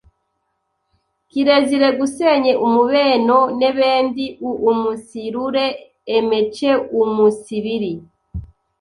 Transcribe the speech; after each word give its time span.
Kirezire 1.29 1.87
gusenye 1.99 2.51
umubeno 2.67 3.39
n’ebendi 3.57 4.25
uumunsirure 4.49 5.65
emeceumunsibiri 6.17 7.93